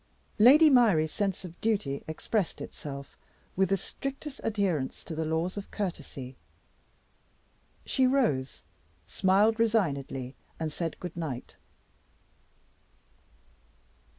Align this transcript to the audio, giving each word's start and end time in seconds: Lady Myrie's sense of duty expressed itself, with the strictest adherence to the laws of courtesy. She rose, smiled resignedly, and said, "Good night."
Lady 0.39 0.67
Myrie's 0.67 1.11
sense 1.11 1.45
of 1.45 1.61
duty 1.61 2.03
expressed 2.07 2.59
itself, 2.59 3.15
with 3.55 3.69
the 3.69 3.77
strictest 3.77 4.41
adherence 4.43 5.03
to 5.03 5.13
the 5.13 5.25
laws 5.25 5.57
of 5.57 5.69
courtesy. 5.69 6.37
She 7.85 8.07
rose, 8.07 8.63
smiled 9.05 9.59
resignedly, 9.59 10.33
and 10.59 10.71
said, 10.71 10.99
"Good 10.99 11.15
night." 11.15 11.55